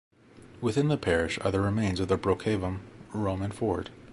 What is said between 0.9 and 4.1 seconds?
parish are the remains of Brocavum Roman fort.